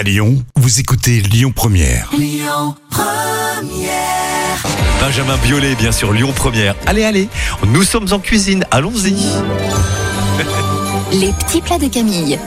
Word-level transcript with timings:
À 0.00 0.02
Lyon, 0.02 0.42
vous 0.56 0.80
écoutez 0.80 1.20
Lyon 1.20 1.52
Première. 1.54 2.10
Benjamin 4.98 5.36
Biolay, 5.36 5.74
bien 5.74 5.92
sûr, 5.92 6.14
Lyon 6.14 6.32
Première. 6.34 6.74
Allez, 6.86 7.04
allez, 7.04 7.28
nous 7.66 7.82
sommes 7.82 8.10
en 8.10 8.18
cuisine, 8.18 8.64
allons-y. 8.70 9.14
Les 11.12 11.30
petits 11.32 11.60
plats 11.60 11.76
de 11.76 11.88
Camille. 11.88 12.38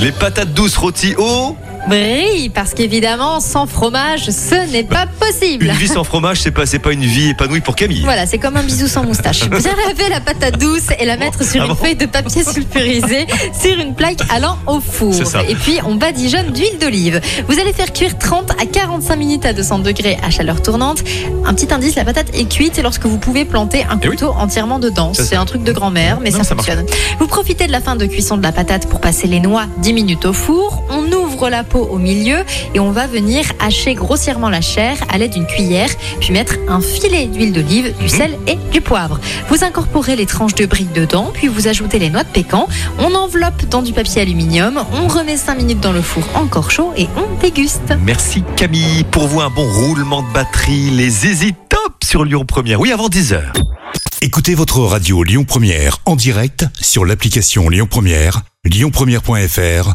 Les 0.00 0.10
patates 0.10 0.54
douces 0.54 0.78
rôties 0.78 1.14
au... 1.18 1.54
Brie, 1.88 2.50
parce 2.50 2.74
qu'évidemment, 2.74 3.40
sans 3.40 3.66
fromage, 3.66 4.30
ce 4.30 4.70
n'est 4.70 4.84
pas 4.84 5.06
possible. 5.06 5.66
Une 5.66 5.72
vie 5.72 5.88
sans 5.88 6.04
fromage, 6.04 6.40
c'est 6.40 6.50
pas, 6.50 6.64
pas 6.66 6.92
une 6.92 7.04
vie 7.04 7.30
épanouie 7.30 7.60
pour 7.60 7.76
Camille. 7.76 8.02
Voilà, 8.02 8.26
c'est 8.26 8.38
comme 8.38 8.56
un 8.56 8.62
bisou 8.62 8.86
sans 8.88 9.04
moustache. 9.04 9.40
Bien 9.48 9.58
laver 9.86 10.08
la 10.10 10.20
patate 10.20 10.58
douce 10.58 10.88
et 10.98 11.04
la 11.06 11.16
mettre 11.16 11.42
sur 11.44 11.62
Ah 11.62 11.64
une 11.64 11.70
bon 11.70 11.76
feuille 11.76 11.96
de 11.96 12.06
papier 12.06 12.44
sulfurisé 12.52 13.26
sur 13.58 13.78
une 13.78 13.94
plaque 13.94 14.18
allant 14.30 14.58
au 14.66 14.80
four. 14.80 15.14
Et 15.48 15.54
puis, 15.54 15.78
on 15.86 15.94
badigeonne 15.94 16.50
d'huile 16.52 16.78
d'olive. 16.80 17.20
Vous 17.48 17.58
allez 17.58 17.72
faire 17.72 17.92
cuire 17.92 18.18
30 18.18 18.50
à 18.60 18.66
45 18.66 19.16
minutes 19.16 19.46
à 19.46 19.52
200 19.52 19.78
degrés 19.80 20.18
à 20.22 20.30
chaleur 20.30 20.60
tournante. 20.62 21.02
Un 21.46 21.54
petit 21.54 21.72
indice, 21.72 21.94
la 21.94 22.04
patate 22.04 22.28
est 22.34 22.48
cuite 22.52 22.78
lorsque 22.82 23.06
vous 23.06 23.18
pouvez 23.18 23.44
planter 23.44 23.84
un 23.84 23.98
Eh 24.02 24.08
oui. 24.08 24.16
couteau 24.16 24.32
entièrement 24.32 24.78
dedans. 24.78 25.12
C'est 25.14 25.36
un 25.36 25.46
truc 25.46 25.62
de 25.64 25.72
grand-mère, 25.72 26.18
mais 26.20 26.30
Non, 26.30 26.38
ça, 26.38 26.44
ça 26.44 26.54
fonctionne. 26.54 26.84
Vous 27.18 27.26
profitez 27.26 27.66
de 27.66 27.72
la 27.72 27.80
fin 27.80 27.96
de 27.96 28.04
cuisson 28.06 28.36
de 28.36 28.42
la 28.42 28.52
patate 28.52 28.86
pour 28.88 29.00
passer 29.00 29.26
les 29.26 29.40
noix 29.40 29.66
10 29.78 29.92
minutes 29.94 30.26
au 30.26 30.32
four. 30.32 30.82
On 30.90 31.04
ouvre 31.12 31.27
la 31.46 31.62
peau 31.64 31.88
au 31.90 31.98
milieu 31.98 32.38
et 32.74 32.80
on 32.80 32.90
va 32.90 33.06
venir 33.06 33.44
hacher 33.60 33.94
grossièrement 33.94 34.50
la 34.50 34.60
chair 34.60 34.96
à 35.08 35.18
l'aide 35.18 35.32
d'une 35.32 35.46
cuillère, 35.46 35.88
puis 36.20 36.32
mettre 36.32 36.56
un 36.68 36.80
filet 36.80 37.26
d'huile 37.26 37.52
d'olive, 37.52 37.94
Mhm. 37.98 38.02
du 38.02 38.08
sel 38.08 38.38
et 38.46 38.56
du 38.72 38.80
poivre. 38.80 39.20
Vous 39.48 39.62
incorporez 39.64 40.16
les 40.16 40.26
tranches 40.26 40.54
de 40.54 40.66
brie 40.66 40.88
dedans, 40.94 41.30
puis 41.32 41.46
vous 41.48 41.68
ajoutez 41.68 41.98
les 41.98 42.10
noix 42.10 42.24
de 42.24 42.28
pécan. 42.28 42.66
On 42.98 43.14
enveloppe 43.14 43.66
dans 43.70 43.82
du 43.82 43.92
papier 43.92 44.22
aluminium, 44.22 44.82
on 44.92 45.06
remet 45.08 45.36
5 45.36 45.54
minutes 45.56 45.80
dans 45.80 45.92
le 45.92 46.02
four 46.02 46.24
encore 46.34 46.70
chaud 46.70 46.92
et 46.96 47.06
on 47.16 47.40
déguste. 47.40 47.94
Merci 48.04 48.42
Camille. 48.56 49.04
Pour 49.04 49.28
vous, 49.28 49.40
un 49.40 49.50
bon 49.50 49.70
roulement 49.72 50.22
de 50.22 50.32
batterie, 50.32 50.90
les 50.90 51.26
Easy 51.26 51.54
Top 51.68 51.94
sur 52.04 52.24
Lyon 52.24 52.44
Première. 52.46 52.80
Oui, 52.80 52.90
avant 52.92 53.08
10h. 53.08 53.40
Écoutez 54.20 54.54
votre 54.54 54.80
radio 54.80 55.22
Lyon 55.22 55.44
Première 55.44 55.98
en 56.04 56.16
direct 56.16 56.66
sur 56.80 57.04
l'application 57.04 57.68
Lyon 57.68 57.86
Première, 57.88 58.42
lyonpremière.fr 58.64 59.94